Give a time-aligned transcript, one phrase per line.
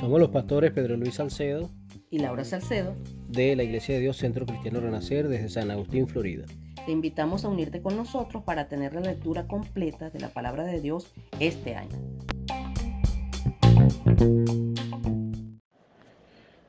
[0.00, 1.70] Somos los pastores Pedro Luis Salcedo
[2.10, 2.94] y Laura Salcedo
[3.28, 6.46] de la Iglesia de Dios Centro Cristiano Renacer desde San Agustín, Florida.
[6.86, 10.80] Te invitamos a unirte con nosotros para tener la lectura completa de la palabra de
[10.80, 11.98] Dios este año.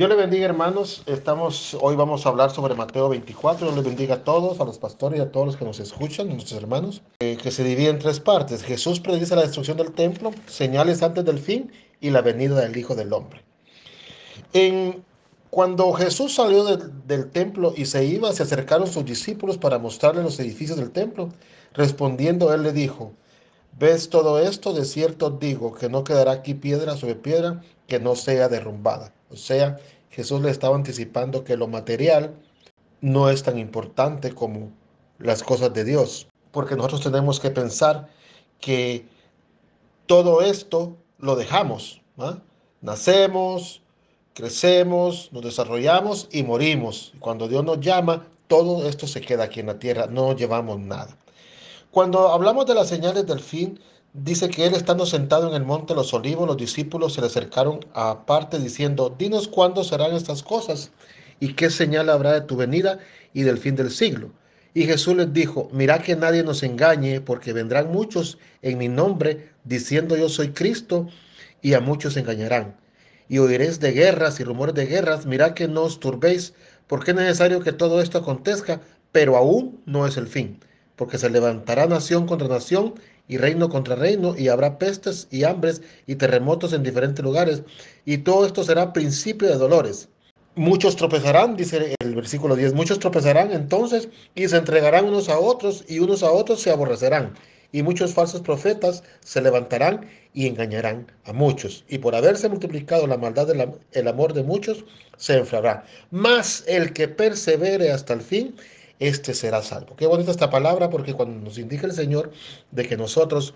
[0.00, 4.14] Dios le bendiga hermanos, estamos hoy vamos a hablar sobre Mateo 24, Dios le bendiga
[4.14, 7.36] a todos, a los pastores y a todos los que nos escuchan, nuestros hermanos, eh,
[7.36, 8.62] que se divide en tres partes.
[8.62, 11.70] Jesús predice la destrucción del templo, señales antes del fin
[12.00, 13.42] y la venida del Hijo del Hombre.
[14.54, 15.04] En,
[15.50, 20.40] cuando Jesús salió del templo y se iba, se acercaron sus discípulos para mostrarle los
[20.40, 21.28] edificios del templo.
[21.74, 23.12] Respondiendo, él le dijo,
[23.78, 24.72] ¿ves todo esto?
[24.72, 29.12] De cierto digo que no quedará aquí piedra sobre piedra que no sea derrumbada.
[29.30, 29.76] O sea,
[30.10, 32.36] Jesús le estaba anticipando que lo material
[33.00, 34.70] no es tan importante como
[35.18, 36.28] las cosas de Dios.
[36.52, 38.08] Porque nosotros tenemos que pensar
[38.60, 39.04] que
[40.06, 42.00] todo esto lo dejamos.
[42.80, 43.82] Nacemos,
[44.34, 47.12] crecemos, nos desarrollamos y morimos.
[47.18, 51.16] Cuando Dios nos llama, todo esto se queda aquí en la tierra, no llevamos nada.
[51.90, 53.80] Cuando hablamos de las señales del fin,
[54.12, 57.28] dice que él estando sentado en el monte de los olivos, los discípulos se le
[57.28, 60.90] acercaron aparte diciendo, dinos cuándo serán estas cosas
[61.38, 62.98] y qué señal habrá de tu venida
[63.32, 64.30] y del fin del siglo.
[64.72, 69.50] Y Jesús les dijo, mira que nadie nos engañe, porque vendrán muchos en mi nombre,
[69.64, 71.08] diciendo yo soy Cristo,
[71.60, 72.76] y a muchos engañarán.
[73.28, 76.54] Y oiréis de guerras y rumores de guerras, mirad que no os turbéis,
[76.86, 78.80] porque es necesario que todo esto acontezca,
[79.12, 80.60] pero aún no es el fin,
[80.96, 82.94] porque se levantará nación contra nación
[83.30, 87.62] y reino contra reino, y habrá pestes y hambres y terremotos en diferentes lugares,
[88.04, 90.08] y todo esto será principio de dolores.
[90.56, 95.84] Muchos tropezarán, dice el versículo 10, muchos tropezarán entonces y se entregarán unos a otros
[95.86, 97.34] y unos a otros se aborrecerán.
[97.70, 101.84] Y muchos falsos profetas se levantarán y engañarán a muchos.
[101.88, 104.84] Y por haberse multiplicado la maldad del amor de muchos,
[105.16, 105.84] se enfriará.
[106.10, 108.56] Mas el que persevere hasta el fin,
[109.00, 109.96] este será salvo.
[109.96, 112.30] Qué bonita esta palabra porque cuando nos indica el Señor
[112.70, 113.54] de que nosotros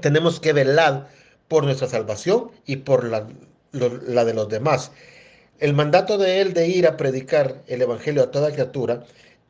[0.00, 1.08] tenemos que velar
[1.48, 3.28] por nuestra salvación y por la,
[3.72, 4.90] la de los demás.
[5.60, 9.04] El mandato de Él de ir a predicar el Evangelio a toda criatura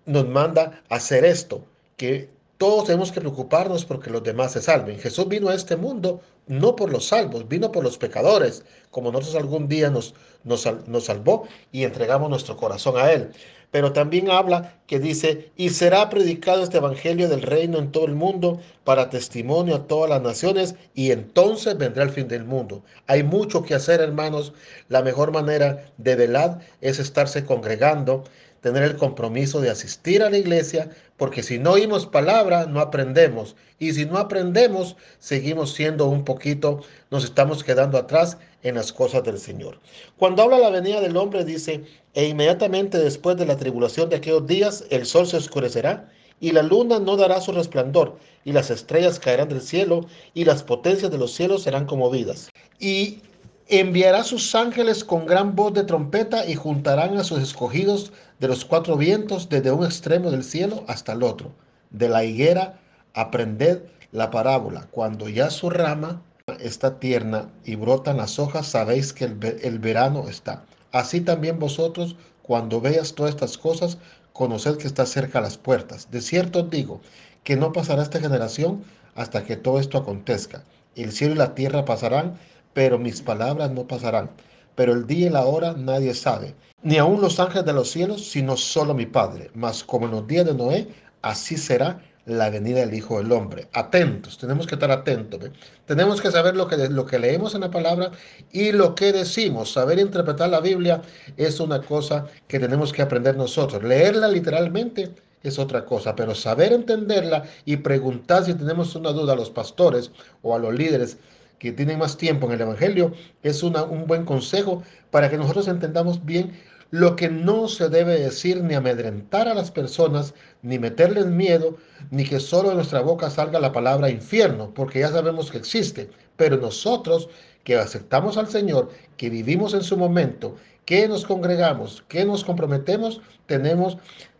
[0.04, 1.64] nos manda a hacer esto,
[1.96, 2.28] que
[2.58, 4.98] todos tenemos que preocuparnos porque los demás se salven.
[4.98, 9.42] Jesús vino a este mundo no por los salvos, vino por los pecadores, como nosotros
[9.42, 13.30] algún día nos, nos, nos salvó y entregamos nuestro corazón a Él
[13.74, 18.14] pero también habla que dice, y será predicado este Evangelio del reino en todo el
[18.14, 22.84] mundo para testimonio a todas las naciones, y entonces vendrá el fin del mundo.
[23.08, 24.52] Hay mucho que hacer, hermanos.
[24.88, 28.22] La mejor manera de velar es estarse congregando,
[28.64, 30.88] tener el compromiso de asistir a la iglesia,
[31.18, 33.56] porque si no oímos palabra, no aprendemos.
[33.78, 36.80] Y si no aprendemos, seguimos siendo un poquito,
[37.10, 39.80] nos estamos quedando atrás en las cosas del Señor.
[40.16, 44.46] Cuando habla la venida del hombre, dice, e inmediatamente después de la tribulación de aquellos
[44.46, 46.10] días, el sol se oscurecerá
[46.40, 50.62] y la luna no dará su resplandor, y las estrellas caerán del cielo, y las
[50.62, 52.48] potencias de los cielos serán conmovidas.
[52.80, 53.20] Y
[53.68, 58.64] enviará sus ángeles con gran voz de trompeta y juntarán a sus escogidos de los
[58.64, 61.52] cuatro vientos desde un extremo del cielo hasta el otro.
[61.90, 62.80] De la higuera
[63.14, 63.82] aprended
[64.12, 64.88] la parábola.
[64.90, 66.22] Cuando ya su rama
[66.60, 70.64] está tierna y brotan las hojas, sabéis que el, verano está.
[70.92, 73.98] Así también vosotros, cuando veas todas estas cosas,
[74.32, 76.10] conoced que está cerca las puertas.
[76.10, 77.00] De cierto os digo
[77.44, 80.64] que no pasará esta generación hasta que todo esto acontezca.
[80.96, 82.38] El cielo y la tierra pasarán,
[82.74, 84.30] pero mis palabras no pasarán.
[84.74, 88.28] Pero el día y la hora nadie sabe, ni aun los ángeles de los cielos,
[88.28, 89.50] sino solo mi Padre.
[89.54, 90.88] Mas como en los días de Noé,
[91.22, 93.68] así será la venida del Hijo del Hombre.
[93.72, 95.50] Atentos, tenemos que estar atentos.
[95.86, 98.10] Tenemos que saber lo que, lo que leemos en la palabra
[98.52, 99.72] y lo que decimos.
[99.72, 101.02] Saber interpretar la Biblia
[101.36, 103.82] es una cosa que tenemos que aprender nosotros.
[103.82, 105.10] Leerla literalmente
[105.42, 110.10] es otra cosa, pero saber entenderla y preguntar si tenemos una duda a los pastores
[110.42, 111.18] o a los líderes
[111.64, 115.66] que tienen más tiempo en el Evangelio, es una, un buen consejo para que nosotros
[115.66, 116.52] entendamos bien
[116.90, 121.78] lo que no se debe decir ni amedrentar a las personas, ni meterles miedo,
[122.10, 126.10] ni que solo de nuestra boca salga la palabra infierno, porque ya sabemos que existe.
[126.36, 127.30] Pero nosotros
[127.64, 133.22] que aceptamos al Señor, que vivimos en su momento, que nos congregamos, que nos comprometemos,
[133.46, 133.96] tenemos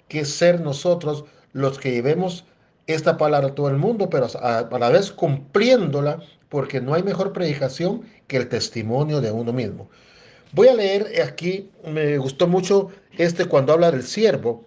[0.08, 1.24] que ser nosotros
[1.54, 2.44] los que llevemos
[2.86, 6.20] esta palabra a todo el mundo, pero a, la vez cumpliéndola,
[6.54, 9.90] porque no hay mejor predicación que el testimonio de uno mismo.
[10.52, 14.64] Voy a leer aquí, me gustó mucho este cuando habla del siervo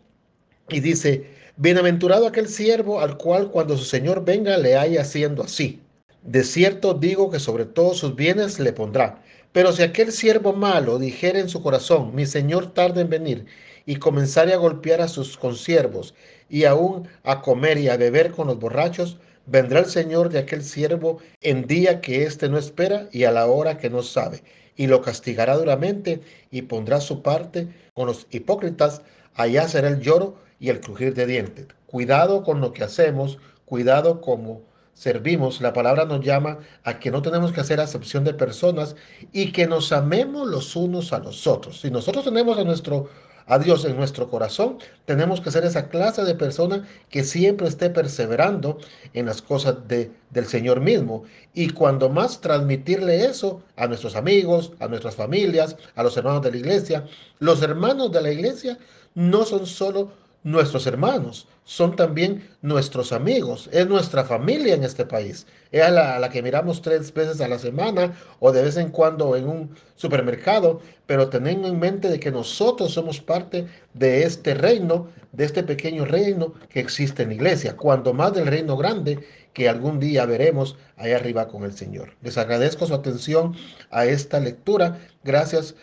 [0.67, 5.81] y dice, bienaventurado aquel siervo al cual cuando su Señor venga le haya haciendo así.
[6.23, 9.23] De cierto digo que sobre todos sus bienes le pondrá.
[9.53, 13.45] Pero si aquel siervo malo dijere en su corazón, mi señor tarda en venir,
[13.85, 16.13] y comenzare a golpear a sus consiervos,
[16.49, 20.63] y aún a comer y a beber con los borrachos, vendrá el señor de aquel
[20.63, 24.43] siervo en día que éste no espera y a la hora que no sabe,
[24.75, 26.21] y lo castigará duramente
[26.51, 29.01] y pondrá su parte con los hipócritas,
[29.33, 31.67] allá será el lloro y el crujir de dientes.
[31.87, 34.61] Cuidado con lo que hacemos, cuidado como
[34.93, 38.95] servimos, la palabra nos llama a que no tenemos que hacer acepción de personas
[39.31, 41.81] y que nos amemos los unos a los otros.
[41.81, 43.07] Si nosotros tenemos a nuestro
[43.47, 47.89] a Dios en nuestro corazón, tenemos que ser esa clase de persona que siempre esté
[47.89, 48.77] perseverando
[49.13, 51.23] en las cosas de, del Señor mismo.
[51.53, 56.51] Y cuando más transmitirle eso a nuestros amigos, a nuestras familias, a los hermanos de
[56.51, 57.05] la iglesia,
[57.39, 58.77] los hermanos de la iglesia
[59.15, 60.11] no son solo
[60.43, 65.45] nuestros hermanos, son también nuestros amigos, es nuestra familia en este país.
[65.71, 69.35] Es a la, que miramos tres veces a la semana o de vez en cuando
[69.35, 75.09] en un supermercado, pero teniendo en mente de que nosotros somos parte de este reino,
[75.33, 79.19] de este pequeño reino que existe en la iglesia, cuando más del reino grande
[79.51, 82.13] que algún día veremos allá arriba con el Señor.
[82.21, 83.55] Les agradezco su atención
[83.89, 84.99] a esta lectura.
[85.23, 85.75] Gracias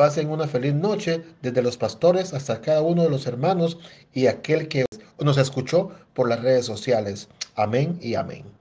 [0.00, 3.76] Pasen una feliz noche desde los pastores hasta cada uno de los hermanos
[4.14, 4.86] y aquel que
[5.22, 7.28] nos escuchó por las redes sociales.
[7.54, 8.59] Amén y amén.